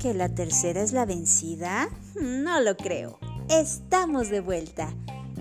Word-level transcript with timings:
¿Que 0.00 0.14
la 0.14 0.28
tercera 0.34 0.82
es 0.82 0.92
la 0.92 1.04
vencida? 1.04 1.88
No 2.20 2.60
lo 2.60 2.76
creo. 2.76 3.18
Estamos 3.48 4.28
de 4.30 4.40
vuelta. 4.40 4.94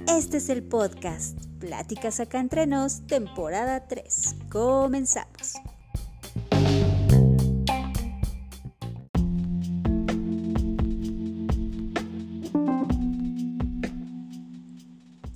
Este 0.07 0.37
es 0.37 0.49
el 0.49 0.63
podcast 0.63 1.47
Pláticas 1.59 2.19
acá 2.19 2.39
entre 2.39 2.67
nos, 2.67 3.05
temporada 3.07 3.87
3. 3.87 4.35
Comenzamos. 4.49 5.55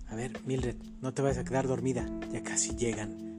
A 0.07 0.15
ver, 0.15 0.39
Mildred, 0.45 0.75
no 1.01 1.13
te 1.13 1.21
vayas 1.21 1.39
a 1.39 1.43
quedar 1.43 1.67
dormida. 1.67 2.05
Ya 2.31 2.43
casi 2.43 2.75
llegan 2.75 3.30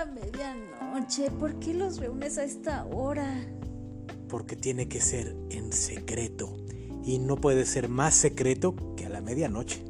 la 0.00 0.06
medianoche. 0.06 1.30
¿Por 1.30 1.58
qué 1.58 1.74
los 1.74 1.98
reúnes 1.98 2.38
a 2.38 2.44
esta 2.44 2.86
hora? 2.86 3.44
Porque 4.28 4.56
tiene 4.56 4.88
que 4.88 5.00
ser 5.00 5.36
en 5.50 5.72
secreto. 5.72 6.56
Y 7.04 7.18
no 7.18 7.36
puede 7.36 7.66
ser 7.66 7.88
más 7.88 8.14
secreto 8.14 8.74
que 8.96 9.06
a 9.06 9.08
la 9.10 9.20
medianoche. 9.20 9.84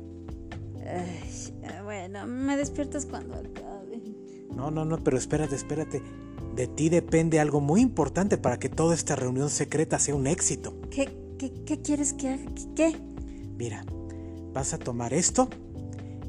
Ay, 0.85 1.55
bueno, 1.85 2.27
me 2.27 2.57
despiertas 2.57 3.07
cuando 3.07 3.35
acabe. 3.35 4.03
No, 4.55 4.71
no, 4.71 4.85
no, 4.85 4.99
pero 4.99 5.17
espérate, 5.17 5.55
espérate. 5.55 6.03
De 6.57 6.67
ti 6.67 6.89
depende 6.89 7.39
algo 7.39 7.61
muy 7.61 7.81
importante 7.81 8.37
para 8.37 8.59
que 8.59 8.69
toda 8.69 8.95
esta 8.95 9.15
reunión 9.15 9.49
secreta 9.49 10.01
sea 10.01 10.17
un 10.17 10.27
éxito. 10.27 10.75
¿Qué, 10.91 11.09
qué, 11.39 11.53
qué 11.65 11.83
quieres 11.83 12.15
que 12.15 12.31
haga? 12.31 12.51
¿Qué? 12.75 12.97
Mira, 13.57 13.85
vas 14.53 14.75
a 14.75 14.79
tomar 14.79 15.15
esto 15.15 15.49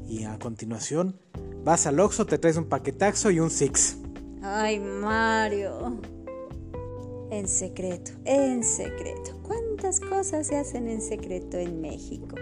y 0.06 0.22
a 0.24 0.38
continuación 0.38 1.16
vas 1.64 1.86
al 1.86 2.00
Oxxo, 2.00 2.26
te 2.26 2.38
traes 2.38 2.56
un 2.56 2.64
paquetaxo 2.64 3.30
y 3.30 3.40
un 3.40 3.50
Six. 3.50 3.96
Ay, 4.42 4.80
Mario. 4.80 6.00
En 7.30 7.48
secreto, 7.48 8.12
en 8.24 8.62
secreto. 8.62 9.40
¿Cuántas 9.42 10.00
cosas 10.00 10.46
se 10.46 10.56
hacen 10.56 10.88
en 10.88 11.00
secreto 11.00 11.56
en 11.58 11.80
México? 11.80 12.36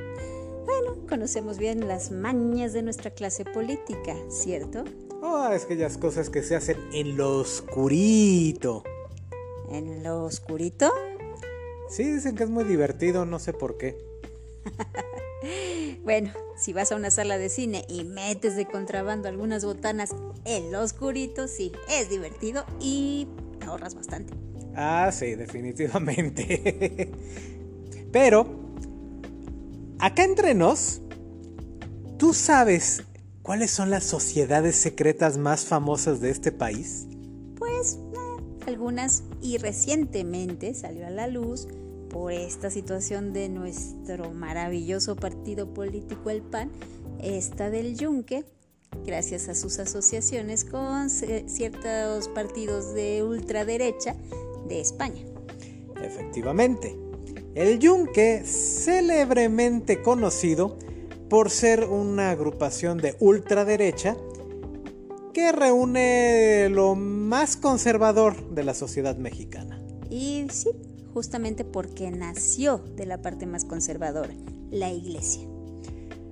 Bueno, 0.65 1.07
conocemos 1.09 1.59
bien 1.59 1.87
las 1.87 2.11
mañas 2.11 2.73
de 2.73 2.83
nuestra 2.83 3.11
clase 3.11 3.45
política, 3.45 4.17
¿cierto? 4.29 4.85
Oh, 5.23 5.49
es 5.53 5.65
aquellas 5.65 5.99
cosas 5.99 6.31
que 6.31 6.43
se 6.43 6.57
hacen 6.57 6.77
en 6.93 7.17
lo 7.17 7.39
oscurito. 7.39 8.83
¿En 9.71 10.03
lo 10.03 10.25
oscurito? 10.25 10.93
Sí, 11.89 12.05
dicen 12.05 12.35
que 12.35 12.45
es 12.45 12.51
muy 12.51 12.65
divertido, 12.65 13.27
no 13.27 13.39
sé 13.39 13.53
por 13.53 13.77
qué. 13.77 13.97
bueno, 16.05 16.33
si 16.57 16.73
vas 16.73 16.93
a 16.93 16.97
una 16.97 17.11
sala 17.11 17.39
de 17.39 17.49
cine 17.49 17.85
y 17.89 18.05
metes 18.05 18.57
de 18.57 18.67
contrabando 18.67 19.29
algunas 19.29 19.65
botanas 19.65 20.15
en 20.45 20.73
lo 20.73 20.83
oscurito, 20.83 21.49
sí, 21.49 21.73
es 21.89 22.11
divertido 22.11 22.65
y 22.81 23.29
ahorras 23.67 23.95
bastante. 23.95 24.35
Ah, 24.75 25.11
sí, 25.13 25.35
definitivamente. 25.35 27.11
Pero, 28.13 28.47
acá 29.99 30.25
entre 30.25 30.55
nos, 30.55 31.01
¿tú 32.19 32.35
sabes 32.35 33.05
cuáles 33.43 33.71
son 33.71 33.91
las 33.91 34.05
sociedades 34.05 34.77
secretas 34.77 35.39
más 35.39 35.65
famosas 35.65 36.21
de 36.21 36.31
este 36.31 36.53
país? 36.53 37.07
Pues 37.57 37.99
eh, 38.15 38.43
algunas 38.67 39.25
y 39.41 39.59
recientemente 39.59 40.75
salió 40.75 41.07
a 41.07 41.11
la 41.11 41.27
luz 41.27 41.67
por 42.11 42.33
esta 42.33 42.71
situación 42.71 43.33
de 43.33 43.49
nuestro 43.49 44.31
maravilloso 44.33 45.17
partido 45.17 45.73
político 45.73 46.31
el 46.31 46.43
PAN, 46.43 46.71
esta 47.23 47.71
del 47.71 47.97
Yunque, 47.97 48.45
gracias 49.07 49.49
a 49.49 49.55
sus 49.55 49.79
asociaciones 49.79 50.65
con 50.65 51.09
ciertos 51.09 52.29
partidos 52.29 52.93
de 52.95 53.23
ultraderecha 53.23 54.17
de 54.69 54.81
España. 54.81 55.25
Efectivamente, 56.03 56.99
el 57.55 57.79
Yunque, 57.79 58.43
célebremente 58.45 60.03
conocido 60.03 60.79
por 61.29 61.51
ser 61.51 61.85
una 61.85 62.31
agrupación 62.31 62.99
de 62.99 63.17
ultraderecha 63.21 64.17
que 65.33 65.53
reúne 65.53 66.69
lo 66.71 66.97
más 66.97 67.57
conservador 67.57 68.51
de 68.51 68.65
la 68.65 68.75
sociedad 68.75 69.17
mexicana. 69.17 69.81
Y 70.11 70.47
sí, 70.51 70.71
justamente 71.13 71.65
porque 71.65 72.11
nació 72.11 72.79
de 72.97 73.07
la 73.07 73.23
parte 73.23 73.47
más 73.47 73.65
conservadora, 73.65 74.35
la 74.71 74.91
iglesia. 74.91 75.43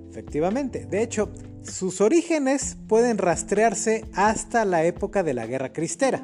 Efectivamente, 0.09 0.85
de 0.85 1.03
hecho, 1.03 1.29
sus 1.63 2.01
orígenes 2.01 2.77
pueden 2.87 3.17
rastrearse 3.17 4.05
hasta 4.13 4.65
la 4.65 4.83
época 4.85 5.23
de 5.23 5.33
la 5.33 5.45
Guerra 5.45 5.71
Cristera, 5.71 6.23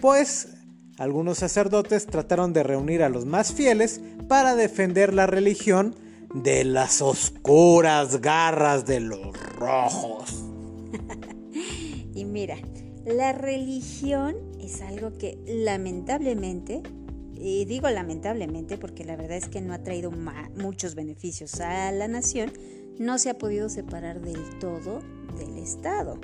pues 0.00 0.48
algunos 0.98 1.38
sacerdotes 1.38 2.06
trataron 2.06 2.52
de 2.52 2.62
reunir 2.62 3.02
a 3.02 3.08
los 3.08 3.26
más 3.26 3.52
fieles 3.52 4.00
para 4.28 4.54
defender 4.54 5.12
la 5.12 5.26
religión 5.26 5.94
de 6.34 6.64
las 6.64 7.02
oscuras 7.02 8.20
garras 8.20 8.86
de 8.86 9.00
los 9.00 9.38
rojos. 9.56 10.44
y 12.14 12.24
mira, 12.24 12.56
la 13.04 13.32
religión 13.32 14.36
es 14.60 14.80
algo 14.80 15.16
que 15.16 15.38
lamentablemente, 15.46 16.82
y 17.38 17.64
digo 17.64 17.88
lamentablemente 17.90 18.78
porque 18.78 19.04
la 19.04 19.16
verdad 19.16 19.36
es 19.36 19.48
que 19.48 19.60
no 19.60 19.74
ha 19.74 19.82
traído 19.82 20.10
muchos 20.56 20.94
beneficios 20.94 21.60
a 21.60 21.92
la 21.92 22.08
nación, 22.08 22.52
no 22.98 23.18
se 23.18 23.30
ha 23.30 23.38
podido 23.38 23.68
separar 23.68 24.20
del 24.20 24.58
todo 24.58 25.00
del 25.38 25.58
Estado, 25.58 26.18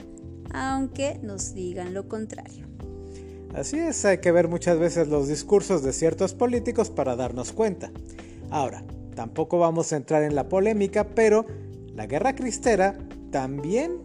aunque 0.52 1.18
nos 1.22 1.54
digan 1.54 1.94
lo 1.94 2.08
contrario. 2.08 2.66
Así 3.54 3.78
es, 3.78 4.04
hay 4.06 4.18
que 4.18 4.32
ver 4.32 4.48
muchas 4.48 4.78
veces 4.78 5.08
los 5.08 5.28
discursos 5.28 5.82
de 5.82 5.92
ciertos 5.92 6.32
políticos 6.32 6.88
para 6.88 7.16
darnos 7.16 7.52
cuenta. 7.52 7.92
Ahora, 8.50 8.82
tampoco 9.14 9.58
vamos 9.58 9.92
a 9.92 9.96
entrar 9.96 10.22
en 10.22 10.34
la 10.34 10.48
polémica, 10.48 11.08
pero 11.14 11.44
la 11.94 12.06
guerra 12.06 12.34
cristera 12.34 12.96
también 13.30 14.00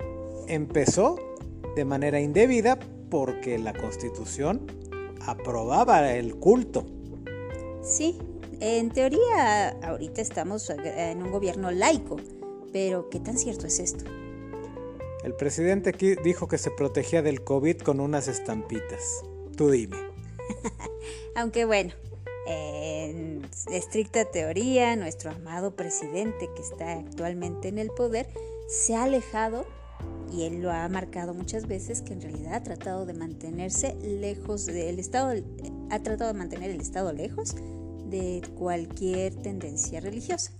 empezó 0.47 1.17
de 1.77 1.85
manera 1.85 2.19
indebida 2.19 2.77
porque 3.09 3.57
la 3.57 3.73
constitución 3.73 4.65
aprobaba 5.25 6.13
el 6.13 6.35
culto. 6.35 6.85
Sí, 7.87 8.19
en 8.59 8.89
teoría 8.89 9.69
ahorita 9.81 10.21
estamos 10.21 10.69
en 10.69 11.23
un 11.23 11.31
gobierno 11.31 11.71
laico, 11.71 12.17
pero 12.73 13.09
¿qué 13.09 13.21
tan 13.21 13.37
cierto 13.37 13.65
es 13.65 13.79
esto? 13.79 14.03
El 15.23 15.33
presidente 15.35 15.91
aquí 15.91 16.15
dijo 16.21 16.49
que 16.49 16.57
se 16.57 16.69
protegía 16.69 17.21
del 17.21 17.45
COVID 17.45 17.77
con 17.77 18.01
unas 18.01 18.27
estampitas. 18.27 19.23
Tú 19.55 19.69
dime. 19.69 19.95
Aunque 21.35 21.63
bueno, 21.63 21.93
en 22.45 23.47
estricta 23.71 24.25
teoría, 24.25 24.97
nuestro 24.97 25.31
amado 25.31 25.77
presidente 25.77 26.49
que 26.57 26.61
está 26.63 26.91
actualmente 26.99 27.69
en 27.69 27.79
el 27.79 27.89
poder 27.91 28.27
se 28.67 28.95
ha 28.95 29.03
alejado 29.03 29.65
y 30.29 30.43
él 30.43 30.61
lo 30.61 30.71
ha 30.71 30.89
marcado 30.89 31.33
muchas 31.33 31.67
veces 31.67 32.01
que 32.01 32.11
en 32.11 32.21
realidad 32.21 32.55
ha 32.55 32.63
tratado 32.63 33.05
de 33.05 33.13
mantenerse 33.13 33.95
lejos 34.03 34.65
del 34.65 34.99
Estado, 34.99 35.41
ha 35.89 35.99
tratado 36.03 36.33
de 36.33 36.37
mantener 36.37 36.69
el 36.71 36.81
Estado 36.81 37.13
lejos 37.13 37.55
de 38.09 38.41
cualquier 38.57 39.35
tendencia 39.35 39.99
religiosa. 39.99 40.51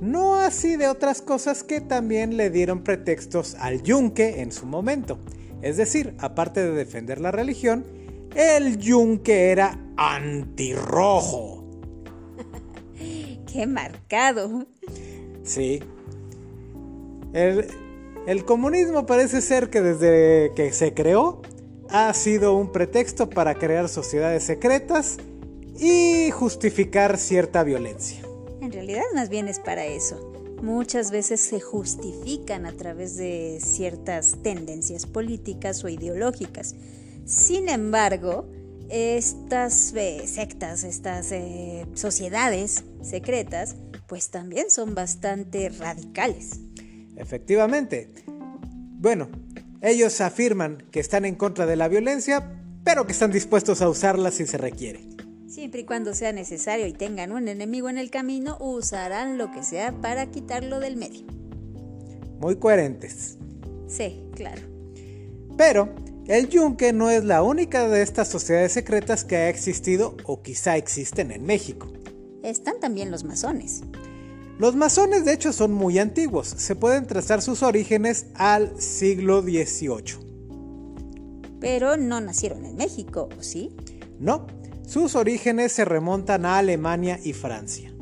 No 0.00 0.36
así 0.36 0.76
de 0.76 0.88
otras 0.88 1.20
cosas 1.20 1.62
que 1.62 1.80
también 1.80 2.36
le 2.36 2.50
dieron 2.50 2.82
pretextos 2.82 3.54
al 3.56 3.82
yunque 3.82 4.40
en 4.40 4.52
su 4.52 4.66
momento. 4.66 5.18
Es 5.62 5.76
decir, 5.76 6.14
aparte 6.18 6.62
de 6.62 6.70
defender 6.72 7.20
la 7.20 7.32
religión, 7.32 7.84
el 8.34 8.78
yunque 8.78 9.50
era 9.50 9.78
antirrojo. 9.96 11.64
¡Qué 13.52 13.66
marcado! 13.66 14.66
Sí. 15.42 15.80
El, 17.32 17.66
el 18.26 18.44
comunismo 18.44 19.06
parece 19.06 19.40
ser 19.40 19.68
que 19.70 19.80
desde 19.82 20.52
que 20.54 20.72
se 20.72 20.94
creó 20.94 21.42
ha 21.90 22.14
sido 22.14 22.54
un 22.54 22.70
pretexto 22.72 23.28
para 23.28 23.56
crear 23.56 23.88
sociedades 23.88 24.44
secretas 24.44 25.18
y 25.78 26.30
justificar 26.30 27.18
cierta 27.18 27.62
violencia. 27.62 28.22
En 28.60 28.72
realidad 28.72 29.02
más 29.14 29.28
bien 29.28 29.48
es 29.48 29.58
para 29.58 29.86
eso. 29.86 30.32
Muchas 30.62 31.10
veces 31.10 31.40
se 31.40 31.60
justifican 31.60 32.66
a 32.66 32.72
través 32.72 33.16
de 33.16 33.58
ciertas 33.60 34.36
tendencias 34.42 35.06
políticas 35.06 35.82
o 35.84 35.88
ideológicas 35.88 36.74
sin 37.30 37.68
embargo, 37.68 38.50
estas 38.88 39.94
eh, 39.94 40.26
sectas, 40.26 40.82
estas 40.82 41.30
eh, 41.30 41.86
sociedades 41.94 42.82
secretas, 43.02 43.76
pues 44.08 44.30
también 44.30 44.68
son 44.68 44.96
bastante 44.96 45.68
radicales. 45.68 46.58
Efectivamente. 47.14 48.10
Bueno, 48.26 49.28
ellos 49.80 50.20
afirman 50.20 50.78
que 50.90 50.98
están 50.98 51.24
en 51.24 51.36
contra 51.36 51.66
de 51.66 51.76
la 51.76 51.86
violencia, 51.86 52.60
pero 52.82 53.06
que 53.06 53.12
están 53.12 53.30
dispuestos 53.30 53.80
a 53.80 53.88
usarla 53.88 54.32
si 54.32 54.44
se 54.44 54.58
requiere. 54.58 55.06
Siempre 55.50 55.80
y 55.80 55.84
cuando 55.84 56.14
sea 56.14 56.32
necesario 56.32 56.86
y 56.86 56.92
tengan 56.92 57.32
un 57.32 57.48
enemigo 57.48 57.88
en 57.88 57.98
el 57.98 58.08
camino, 58.08 58.56
usarán 58.60 59.36
lo 59.36 59.50
que 59.50 59.64
sea 59.64 59.90
para 60.00 60.30
quitarlo 60.30 60.78
del 60.78 60.94
medio. 60.96 61.26
Muy 62.38 62.54
coherentes. 62.54 63.36
Sí, 63.88 64.22
claro. 64.36 64.62
Pero 65.56 65.88
el 66.28 66.48
yunque 66.48 66.92
no 66.92 67.10
es 67.10 67.24
la 67.24 67.42
única 67.42 67.88
de 67.88 68.00
estas 68.00 68.28
sociedades 68.28 68.70
secretas 68.70 69.24
que 69.24 69.34
ha 69.34 69.48
existido 69.48 70.16
o 70.22 70.40
quizá 70.40 70.76
existen 70.76 71.32
en 71.32 71.44
México. 71.44 71.88
Están 72.44 72.78
también 72.78 73.10
los 73.10 73.24
masones. 73.24 73.80
Los 74.56 74.76
masones 74.76 75.24
de 75.24 75.32
hecho 75.32 75.52
son 75.52 75.72
muy 75.72 75.98
antiguos, 75.98 76.46
se 76.46 76.76
pueden 76.76 77.08
trazar 77.08 77.42
sus 77.42 77.64
orígenes 77.64 78.26
al 78.34 78.80
siglo 78.80 79.42
XVIII. 79.42 80.30
Pero 81.58 81.96
no 81.96 82.20
nacieron 82.20 82.64
en 82.64 82.76
México, 82.76 83.28
¿o 83.36 83.42
sí? 83.42 83.74
No, 84.20 84.46
sus 84.90 85.14
orígenes 85.14 85.70
se 85.70 85.84
remontan 85.84 86.44
a 86.44 86.58
Alemania 86.58 87.20
y 87.22 87.32
Francia. 87.32 87.94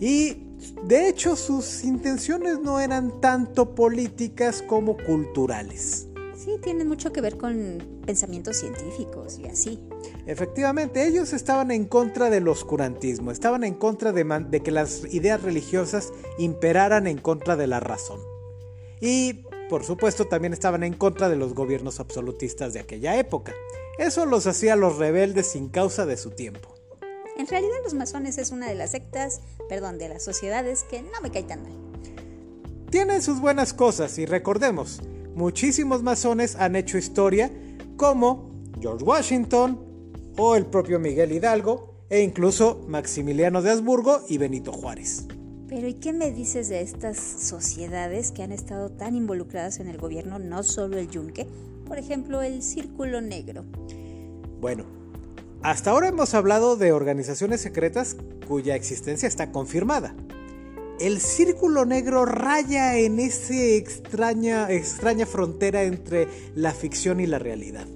Y 0.00 0.42
de 0.82 1.08
hecho 1.08 1.36
sus 1.36 1.84
intenciones 1.84 2.58
no 2.58 2.80
eran 2.80 3.20
tanto 3.20 3.76
políticas 3.76 4.60
como 4.60 4.96
culturales. 4.96 6.08
Sí, 6.36 6.58
tienen 6.60 6.88
mucho 6.88 7.12
que 7.12 7.20
ver 7.20 7.36
con 7.36 7.78
pensamientos 8.04 8.56
científicos 8.56 9.38
y 9.38 9.46
así. 9.46 9.78
Efectivamente, 10.26 11.06
ellos 11.06 11.32
estaban 11.32 11.70
en 11.70 11.84
contra 11.84 12.28
del 12.28 12.48
oscurantismo, 12.48 13.30
estaban 13.30 13.62
en 13.62 13.74
contra 13.74 14.10
de, 14.10 14.24
de, 14.50 14.60
que 14.64 14.72
las 14.72 15.04
ideas 15.14 15.40
religiosas 15.44 16.12
imperaran 16.38 17.06
en 17.06 17.18
contra 17.18 17.54
de 17.54 17.68
la 17.68 17.78
razón. 17.78 18.18
Y, 19.00 19.44
por 19.70 19.84
supuesto, 19.84 20.24
también 20.24 20.52
estaban 20.52 20.82
en 20.82 20.94
contra 20.94 21.28
de 21.28 21.36
los 21.36 21.54
gobiernos 21.54 22.00
absolutistas 22.00 22.72
de 22.72 22.80
aquella 22.80 23.16
época. 23.16 23.52
Eso 23.98 24.26
los 24.26 24.46
hacía 24.46 24.76
los 24.76 24.98
rebeldes 24.98 25.46
sin 25.46 25.68
causa 25.68 26.04
de 26.04 26.18
su 26.18 26.30
tiempo. 26.30 26.74
En 27.38 27.46
realidad 27.46 27.76
los 27.82 27.94
masones 27.94 28.36
es 28.38 28.50
una 28.50 28.68
de 28.68 28.74
las 28.74 28.90
sectas, 28.90 29.40
perdón, 29.68 29.98
de 29.98 30.08
las 30.08 30.22
sociedades 30.22 30.84
que 30.84 31.02
no 31.02 31.20
me 31.22 31.30
cae 31.30 31.44
tan 31.44 31.62
mal. 31.62 31.72
Tienen 32.90 33.22
sus 33.22 33.40
buenas 33.40 33.72
cosas 33.72 34.18
y 34.18 34.26
recordemos, 34.26 35.00
muchísimos 35.34 36.02
masones 36.02 36.56
han 36.56 36.76
hecho 36.76 36.98
historia 36.98 37.50
como 37.96 38.50
George 38.80 39.04
Washington 39.04 39.80
o 40.36 40.56
el 40.56 40.66
propio 40.66 40.98
Miguel 40.98 41.32
Hidalgo 41.32 41.94
e 42.10 42.20
incluso 42.20 42.84
Maximiliano 42.86 43.62
de 43.62 43.70
Habsburgo 43.70 44.22
y 44.28 44.38
Benito 44.38 44.72
Juárez. 44.72 45.26
Pero 45.68 45.88
¿y 45.88 45.94
qué 45.94 46.12
me 46.12 46.30
dices 46.30 46.68
de 46.68 46.80
estas 46.82 47.18
sociedades 47.18 48.30
que 48.30 48.42
han 48.42 48.52
estado 48.52 48.90
tan 48.90 49.16
involucradas 49.16 49.80
en 49.80 49.88
el 49.88 49.98
gobierno, 49.98 50.38
no 50.38 50.62
solo 50.62 50.96
el 50.96 51.10
yunque, 51.10 51.48
por 51.86 51.98
ejemplo 51.98 52.42
el 52.42 52.62
Círculo 52.62 53.20
Negro? 53.20 53.64
Bueno, 54.60 54.84
hasta 55.62 55.90
ahora 55.90 56.08
hemos 56.08 56.34
hablado 56.34 56.76
de 56.76 56.92
organizaciones 56.92 57.60
secretas 57.60 58.16
cuya 58.46 58.76
existencia 58.76 59.26
está 59.26 59.52
confirmada. 59.52 60.14
El 61.00 61.20
círculo 61.20 61.84
negro 61.84 62.24
raya 62.24 62.96
en 62.96 63.18
esa 63.18 63.54
extraña, 63.54 64.70
extraña 64.70 65.26
frontera 65.26 65.82
entre 65.82 66.26
la 66.54 66.72
ficción 66.72 67.20
y 67.20 67.26
la 67.26 67.38
realidad. 67.38 67.86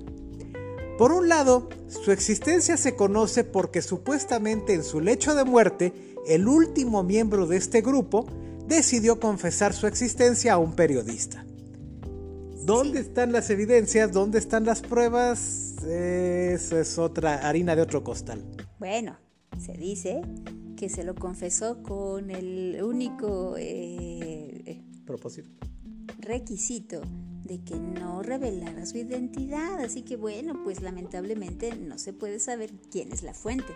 Por 0.99 1.13
un 1.13 1.29
lado, 1.29 1.71
su 1.89 2.13
existencia 2.13 2.77
se 2.77 2.95
conoce 2.95 3.43
porque 3.43 3.81
supuestamente 3.81 4.75
en 4.75 4.85
su 4.85 5.01
lecho 5.01 5.35
de 5.35 5.45
muerte, 5.45 5.95
el 6.27 6.47
último 6.47 7.03
miembro 7.03 7.47
de 7.47 7.57
este 7.57 7.81
grupo 7.81 8.27
decidió 8.67 9.19
confesar 9.19 9.73
su 9.73 9.87
existencia 9.87 10.53
a 10.53 10.59
un 10.59 10.75
periodista. 10.77 11.47
¿Dónde 12.65 13.01
están 13.01 13.33
las 13.33 13.51
evidencias? 13.51 14.13
¿Dónde 14.13 14.39
están 14.39 14.65
las 14.65 14.83
pruebas? 14.83 15.77
Eso 15.85 16.79
es 16.79 16.99
otra 16.99 17.49
harina 17.49 17.75
de 17.75 17.83
otro 17.83 18.05
costal. 18.05 18.45
Bueno, 18.79 19.17
se 19.59 19.73
dice 19.73 20.23
que 20.77 20.89
se 20.89 21.03
lo 21.05 21.15
confesó 21.15 21.83
con 21.83 22.31
el 22.31 22.81
único 22.83 23.57
eh, 23.59 24.83
propósito 25.05 25.51
requisito 26.19 27.01
de 27.45 27.63
que 27.65 27.77
no 27.77 28.23
revelara 28.23 28.87
su 28.87 28.99
identidad. 28.99 29.81
Así 29.83 30.03
que 30.03 30.17
bueno, 30.17 30.61
pues 30.63 30.83
lamentablemente 30.83 31.75
no 31.77 31.99
se 31.99 32.13
puede 32.13 32.39
saber 32.39 32.71
quién 32.91 33.13
es 33.13 33.23
la 33.23 33.35
fuente. 33.35 33.75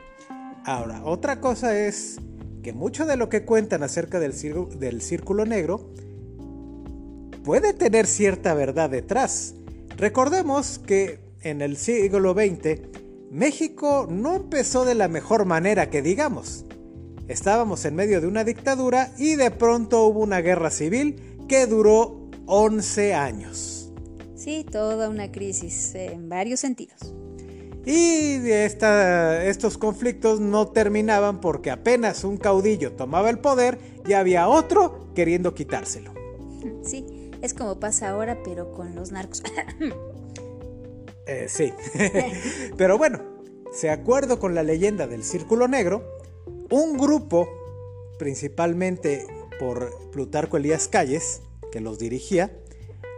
Ahora, 0.65 1.05
otra 1.05 1.41
cosa 1.41 1.79
es 1.79 2.19
que 2.63 2.73
mucho 2.73 3.07
de 3.07 3.17
lo 3.17 3.29
que 3.29 3.45
cuentan 3.45 3.83
acerca 3.83 4.21
del, 4.21 4.33
del 4.79 5.03
círculo 5.03 5.45
negro 5.45 5.91
puede 7.45 7.75
tener 7.75 8.07
cierta 8.07 8.55
verdad 8.55 8.91
detrás. 8.91 9.55
Recordemos 9.97 10.81
que 10.81 11.21
en 11.43 11.61
el 11.61 11.77
siglo 11.77 12.33
XX 12.33 12.81
México 13.31 14.07
no 14.11 14.35
empezó 14.35 14.85
de 14.85 14.95
la 14.95 15.09
mejor 15.09 15.45
manera 15.45 15.91
que 15.91 16.03
digamos. 16.03 16.65
Estábamos 17.29 17.85
en 17.85 17.95
medio 17.95 18.21
de 18.21 18.27
una 18.27 18.45
dictadura 18.45 19.13
y 19.19 19.37
de 19.37 19.51
pronto 19.51 20.07
hubo 20.07 20.21
una 20.21 20.41
guerra 20.41 20.71
civil 20.71 21.39
que 21.49 21.67
duró 21.67 22.31
11 22.47 23.15
años. 23.15 23.93
Sí, 24.37 24.67
toda 24.71 25.09
una 25.09 25.31
crisis 25.31 25.95
en 25.95 26.29
varios 26.29 26.61
sentidos. 26.61 27.15
Y 27.87 28.51
esta, 28.51 29.45
estos 29.45 29.77
conflictos 29.77 30.41
no 30.41 30.69
terminaban 30.69 31.41
porque 31.41 31.71
apenas 31.71 32.25
un 32.25 32.39
caudillo 32.39 32.93
tomaba 32.93 33.29
el 33.29 33.39
poder 33.39 33.79
y 34.07 34.15
había 34.15 34.49
otro 34.49 35.13
queriendo 35.15 35.55
quitárselo. 35.55 36.13
Sí, 36.83 37.05
es 37.45 37.53
como 37.53 37.79
pasa 37.79 38.09
ahora, 38.09 38.39
pero 38.43 38.73
con 38.73 38.95
los 38.95 39.13
narcos. 39.13 39.43
eh, 41.27 41.47
sí. 41.49 41.75
pero 42.79 42.97
bueno, 42.97 43.21
de 43.83 43.91
acuerdo 43.91 44.39
con 44.39 44.55
la 44.55 44.63
leyenda 44.63 45.07
del 45.07 45.23
Círculo 45.23 45.69
Negro, 45.69 46.03
un 46.71 46.97
grupo, 46.97 47.47
principalmente 48.19 49.27
por 49.59 50.11
Plutarco 50.11 50.57
Elías 50.57 50.89
Calles, 50.89 51.43
que 51.71 51.81
los 51.81 51.99
dirigía, 51.99 52.57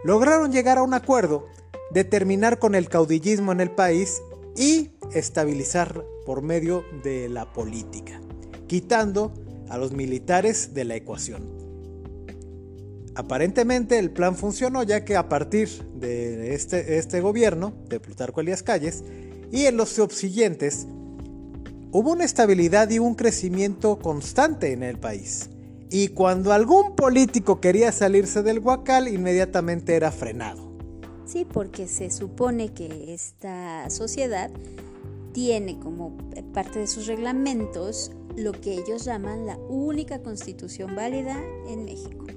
lograron 0.03 0.51
llegar 0.51 0.77
a 0.77 0.83
un 0.83 0.93
acuerdo 0.93 1.47
de 1.91 2.03
terminar 2.03 2.59
con 2.59 2.75
el 2.75 2.89
caudillismo 2.89 3.53
en 3.53 3.61
el 3.61 3.71
país 3.71 4.21
y 4.57 4.91
estabilizar 5.13 6.03
por 6.25 6.41
medio 6.41 6.83
de 7.01 7.29
la 7.29 7.53
política, 7.53 8.19
quitando 8.67 9.33
a 9.69 9.77
los 9.77 9.93
militares 9.93 10.73
de 10.73 10.83
la 10.83 10.95
ecuación. 10.95 11.66
Aparentemente 13.17 13.97
el 13.97 14.11
plan 14.11 14.35
funcionó 14.35 14.83
ya 14.83 15.03
que 15.03 15.15
a 15.15 15.27
partir 15.27 15.67
de 15.95 16.53
este, 16.53 16.99
este 16.99 17.19
gobierno 17.19 17.73
de 17.89 17.99
Plutarco 17.99 18.41
Elías 18.41 18.61
Calles 18.61 19.03
y 19.51 19.65
en 19.65 19.75
los 19.75 19.89
subsiguientes 19.89 20.85
hubo 21.91 22.11
una 22.11 22.25
estabilidad 22.25 22.87
y 22.91 22.99
un 22.99 23.15
crecimiento 23.15 23.97
constante 23.97 24.71
en 24.71 24.83
el 24.83 24.99
país. 24.99 25.49
Y 25.89 26.09
cuando 26.09 26.53
algún 26.53 26.95
político 26.95 27.59
quería 27.59 27.91
salirse 27.91 28.43
del 28.43 28.59
huacal, 28.59 29.07
inmediatamente 29.07 29.95
era 29.95 30.11
frenado. 30.11 30.77
Sí, 31.25 31.43
porque 31.43 31.87
se 31.87 32.11
supone 32.11 32.71
que 32.71 33.15
esta 33.15 33.89
sociedad 33.89 34.51
tiene 35.33 35.79
como 35.79 36.15
parte 36.53 36.77
de 36.77 36.85
sus 36.85 37.07
reglamentos 37.07 38.11
lo 38.35 38.51
que 38.51 38.73
ellos 38.73 39.05
llaman 39.05 39.47
la 39.47 39.57
única 39.57 40.21
constitución 40.21 40.95
válida 40.95 41.35
en 41.67 41.85
México. 41.85 42.27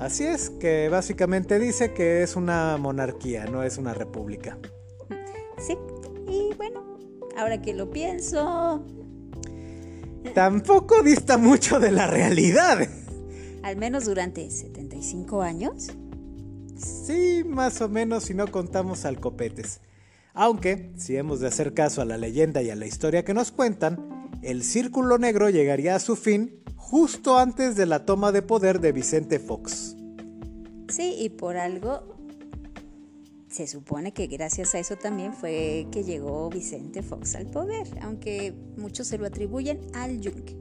Así 0.00 0.24
es, 0.24 0.48
que 0.48 0.88
básicamente 0.88 1.58
dice 1.58 1.92
que 1.92 2.22
es 2.22 2.34
una 2.34 2.78
monarquía, 2.78 3.44
no 3.44 3.62
es 3.62 3.76
una 3.76 3.92
república. 3.92 4.58
Sí, 5.58 5.76
y 6.26 6.54
bueno, 6.54 6.98
ahora 7.36 7.60
que 7.60 7.74
lo 7.74 7.90
pienso... 7.90 8.82
Tampoco 10.34 11.02
dista 11.02 11.36
mucho 11.36 11.78
de 11.80 11.92
la 11.92 12.06
realidad. 12.06 12.88
Al 13.62 13.76
menos 13.76 14.06
durante 14.06 14.50
75 14.50 15.42
años. 15.42 15.88
Sí, 16.76 17.42
más 17.44 17.82
o 17.82 17.88
menos 17.90 18.24
si 18.24 18.32
no 18.32 18.50
contamos 18.50 19.04
al 19.04 19.20
copetes. 19.20 19.82
Aunque, 20.32 20.92
si 20.96 21.16
hemos 21.16 21.40
de 21.40 21.48
hacer 21.48 21.74
caso 21.74 22.00
a 22.00 22.06
la 22.06 22.16
leyenda 22.16 22.62
y 22.62 22.70
a 22.70 22.76
la 22.76 22.86
historia 22.86 23.22
que 23.22 23.34
nos 23.34 23.52
cuentan, 23.52 24.30
el 24.42 24.62
círculo 24.62 25.18
negro 25.18 25.50
llegaría 25.50 25.94
a 25.94 26.00
su 26.00 26.16
fin 26.16 26.62
justo 26.90 27.38
antes 27.38 27.76
de 27.76 27.86
la 27.86 28.04
toma 28.04 28.32
de 28.32 28.42
poder 28.42 28.80
de 28.80 28.90
Vicente 28.90 29.38
Fox. 29.38 29.89
Sí, 30.90 31.14
y 31.18 31.28
por 31.30 31.56
algo 31.56 32.02
se 33.48 33.66
supone 33.66 34.12
que 34.12 34.28
gracias 34.28 34.74
a 34.74 34.78
eso 34.78 34.96
también 34.96 35.32
fue 35.32 35.88
que 35.90 36.04
llegó 36.04 36.48
Vicente 36.50 37.02
Fox 37.02 37.34
al 37.34 37.46
poder, 37.46 37.86
aunque 38.00 38.54
muchos 38.76 39.08
se 39.08 39.18
lo 39.18 39.26
atribuyen 39.26 39.80
al 39.92 40.20
yunque. 40.20 40.56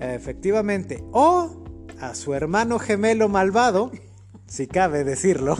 Efectivamente, 0.00 1.02
o 1.12 1.64
a 2.00 2.14
su 2.14 2.34
hermano 2.34 2.78
gemelo 2.78 3.28
malvado, 3.28 3.92
si 4.46 4.66
cabe 4.66 5.04
decirlo, 5.04 5.56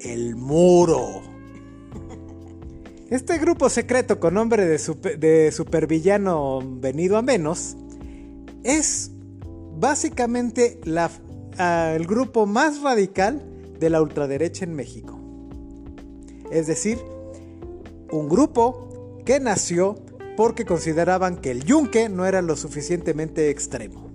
el 0.00 0.36
muro. 0.36 1.22
Este 3.10 3.38
grupo 3.38 3.68
secreto 3.68 4.18
con 4.18 4.34
nombre 4.34 4.66
de, 4.66 4.78
de 5.18 5.52
supervillano 5.52 6.60
venido 6.64 7.16
a 7.16 7.22
menos 7.22 7.76
es 8.64 9.10
básicamente 9.76 10.80
el 11.58 12.06
grupo 12.06 12.46
más 12.46 12.82
radical 12.82 13.42
de 13.78 13.90
la 13.90 14.02
ultraderecha 14.02 14.64
en 14.64 14.74
México. 14.74 15.18
Es 16.50 16.66
decir, 16.66 16.98
un 18.10 18.28
grupo 18.28 19.20
que 19.24 19.40
nació 19.40 19.96
porque 20.36 20.64
consideraban 20.64 21.36
que 21.36 21.50
el 21.50 21.64
yunque 21.64 22.08
no 22.08 22.26
era 22.26 22.42
lo 22.42 22.56
suficientemente 22.56 23.50
extremo. 23.50 24.10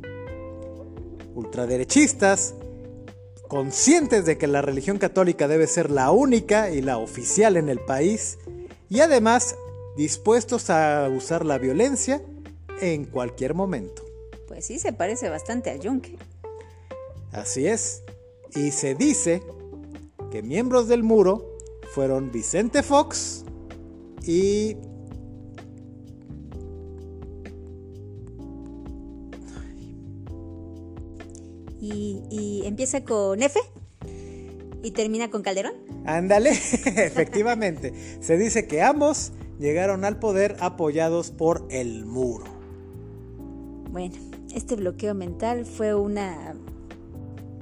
Ultraderechistas, 1.35 2.55
conscientes 3.47 4.25
de 4.25 4.37
que 4.37 4.47
la 4.47 4.61
religión 4.61 4.97
católica 4.97 5.47
debe 5.47 5.67
ser 5.67 5.89
la 5.89 6.11
única 6.11 6.69
y 6.71 6.81
la 6.81 6.97
oficial 6.97 7.57
en 7.57 7.69
el 7.69 7.79
país, 7.79 8.37
y 8.89 8.99
además 8.99 9.55
dispuestos 9.97 10.69
a 10.69 11.09
usar 11.09 11.45
la 11.45 11.57
violencia 11.57 12.21
en 12.81 13.05
cualquier 13.05 13.53
momento. 13.53 14.03
Pues 14.47 14.65
sí, 14.65 14.79
se 14.79 14.93
parece 14.93 15.29
bastante 15.29 15.69
al 15.69 15.79
yunque. 15.79 16.17
Así 17.31 17.67
es, 17.67 18.03
y 18.55 18.71
se 18.71 18.95
dice 18.95 19.43
que 20.31 20.41
miembros 20.41 20.87
del 20.87 21.03
muro 21.03 21.57
fueron 21.93 22.31
Vicente 22.31 22.83
Fox 22.83 23.45
y 24.25 24.77
y, 31.79 32.61
empieza 32.65 33.03
con 33.03 33.41
F 33.41 33.59
y 34.83 34.91
termina 34.91 35.29
con 35.29 35.41
Calderón. 35.41 35.73
Ándale, 36.05 36.51
efectivamente. 36.51 37.93
Se 38.21 38.37
dice 38.37 38.67
que 38.67 38.81
ambos 38.81 39.31
llegaron 39.59 40.05
al 40.05 40.19
poder 40.19 40.55
apoyados 40.59 41.31
por 41.31 41.65
el 41.69 42.05
muro. 42.05 42.45
Bueno, 43.91 44.15
este 44.53 44.75
bloqueo 44.75 45.13
mental 45.13 45.65
fue 45.65 45.93
una 45.93 46.55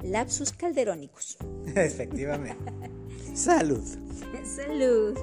lapsus 0.02 0.52
calderónicos. 0.52 1.36
Efectivamente. 1.74 2.72
Salud. 3.34 3.84
Salud. 4.44 5.14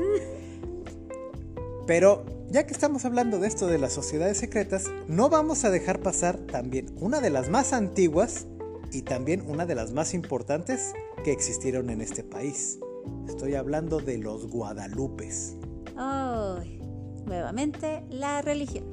Pero 1.87 2.25
ya 2.49 2.65
que 2.65 2.73
estamos 2.73 3.05
hablando 3.05 3.39
de 3.39 3.47
esto 3.47 3.67
de 3.67 3.77
las 3.77 3.93
sociedades 3.93 4.37
secretas, 4.37 4.85
no 5.07 5.29
vamos 5.29 5.65
a 5.65 5.71
dejar 5.71 5.99
pasar 5.99 6.37
también 6.37 6.87
una 6.99 7.21
de 7.21 7.29
las 7.29 7.49
más 7.49 7.73
antiguas 7.73 8.47
y 8.91 9.01
también 9.01 9.43
una 9.47 9.65
de 9.65 9.75
las 9.75 9.91
más 9.91 10.13
importantes 10.13 10.93
que 11.23 11.31
existieron 11.31 11.89
en 11.89 12.01
este 12.01 12.23
país. 12.23 12.79
Estoy 13.27 13.55
hablando 13.55 13.99
de 13.99 14.17
los 14.17 14.47
guadalupes. 14.47 15.55
Oh, 15.97 16.59
nuevamente 17.25 18.03
la 18.09 18.41
religión. 18.41 18.85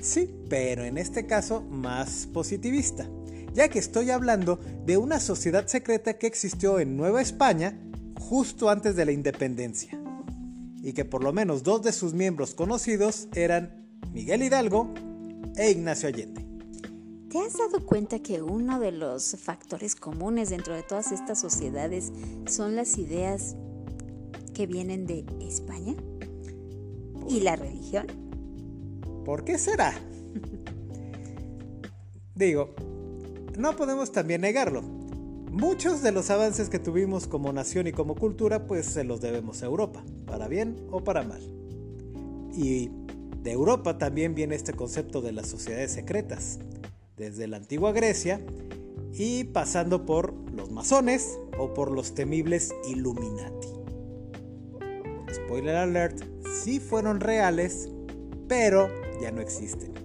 Sí, 0.00 0.34
pero 0.48 0.84
en 0.84 0.98
este 0.98 1.26
caso 1.26 1.60
más 1.62 2.26
positivista, 2.32 3.08
ya 3.54 3.68
que 3.68 3.78
estoy 3.78 4.10
hablando 4.10 4.58
de 4.86 4.96
una 4.96 5.20
sociedad 5.20 5.66
secreta 5.66 6.18
que 6.18 6.26
existió 6.26 6.78
en 6.78 6.96
Nueva 6.96 7.22
España 7.22 7.78
justo 8.18 8.70
antes 8.70 8.96
de 8.96 9.04
la 9.04 9.12
independencia, 9.12 10.00
y 10.82 10.92
que 10.92 11.04
por 11.04 11.24
lo 11.24 11.32
menos 11.32 11.62
dos 11.62 11.82
de 11.82 11.92
sus 11.92 12.14
miembros 12.14 12.54
conocidos 12.54 13.28
eran 13.34 13.86
Miguel 14.12 14.42
Hidalgo 14.42 14.92
e 15.56 15.70
Ignacio 15.70 16.08
Allende. 16.08 16.46
¿Te 17.30 17.38
has 17.38 17.56
dado 17.56 17.86
cuenta 17.86 18.18
que 18.18 18.42
uno 18.42 18.80
de 18.80 18.90
los 18.90 19.36
factores 19.36 19.94
comunes 19.94 20.50
dentro 20.50 20.74
de 20.74 20.82
todas 20.82 21.12
estas 21.12 21.40
sociedades 21.40 22.12
son 22.46 22.74
las 22.74 22.98
ideas 22.98 23.54
que 24.52 24.66
vienen 24.66 25.06
de 25.06 25.24
España? 25.40 25.94
¿Y 27.28 27.40
la 27.40 27.54
religión? 27.54 28.06
¿Por 29.24 29.44
qué 29.44 29.58
será? 29.58 29.94
Digo, 32.34 32.74
no 33.58 33.76
podemos 33.76 34.12
también 34.12 34.40
negarlo. 34.40 34.82
Muchos 34.82 36.02
de 36.02 36.12
los 36.12 36.30
avances 36.30 36.68
que 36.68 36.78
tuvimos 36.78 37.26
como 37.26 37.52
nación 37.52 37.86
y 37.86 37.92
como 37.92 38.14
cultura, 38.14 38.66
pues 38.66 38.86
se 38.86 39.04
los 39.04 39.20
debemos 39.20 39.62
a 39.62 39.66
Europa, 39.66 40.04
para 40.26 40.46
bien 40.46 40.76
o 40.90 41.02
para 41.02 41.22
mal. 41.22 41.42
Y 42.54 42.90
de 43.42 43.52
Europa 43.52 43.98
también 43.98 44.34
viene 44.34 44.54
este 44.54 44.72
concepto 44.72 45.20
de 45.20 45.32
las 45.32 45.48
sociedades 45.48 45.92
secretas, 45.92 46.58
desde 47.16 47.48
la 47.48 47.56
antigua 47.56 47.92
Grecia 47.92 48.40
y 49.12 49.44
pasando 49.44 50.06
por 50.06 50.32
los 50.52 50.70
masones 50.70 51.38
o 51.58 51.74
por 51.74 51.90
los 51.90 52.14
temibles 52.14 52.72
Illuminati. 52.88 53.68
Spoiler 55.32 55.76
alert, 55.76 56.22
sí 56.62 56.80
fueron 56.80 57.20
reales, 57.20 57.88
pero 58.48 58.88
ya 59.20 59.30
no 59.30 59.40
existen. 59.40 59.99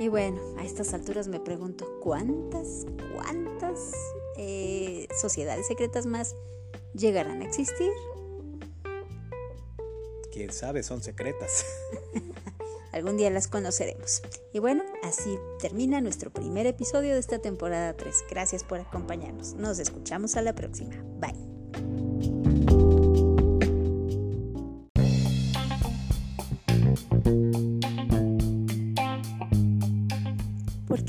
Y 0.00 0.08
bueno, 0.08 0.40
a 0.56 0.64
estas 0.64 0.94
alturas 0.94 1.28
me 1.28 1.40
pregunto, 1.40 1.86
¿cuántas, 2.02 2.86
cuántas 3.14 3.92
eh, 4.38 5.06
sociedades 5.14 5.66
secretas 5.66 6.06
más 6.06 6.34
llegarán 6.94 7.42
a 7.42 7.44
existir? 7.44 7.92
Quién 10.32 10.54
sabe, 10.54 10.82
son 10.82 11.02
secretas. 11.02 11.66
Algún 12.92 13.18
día 13.18 13.28
las 13.28 13.46
conoceremos. 13.46 14.22
Y 14.54 14.58
bueno, 14.58 14.84
así 15.02 15.38
termina 15.60 16.00
nuestro 16.00 16.30
primer 16.30 16.66
episodio 16.66 17.12
de 17.12 17.20
esta 17.20 17.38
temporada 17.38 17.94
3. 17.94 18.24
Gracias 18.30 18.64
por 18.64 18.80
acompañarnos. 18.80 19.52
Nos 19.52 19.78
escuchamos 19.78 20.34
a 20.36 20.40
la 20.40 20.54
próxima. 20.54 20.96
Bye. 21.20 21.49